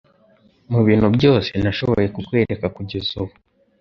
Mubintu 0.71 1.07
byose 1.15 1.51
nashoboye 1.63 2.07
kukwereka 2.15 2.65
kugeza 2.75 3.11
ubu 3.21 3.33